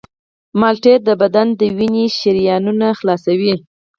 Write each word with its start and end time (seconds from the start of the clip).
مالټې 0.59 0.93
د 1.07 1.09
بدن 1.21 1.47
د 1.59 1.61
وینې 1.77 2.05
شریانونه 2.19 2.87
خلاصوي. 2.99 3.55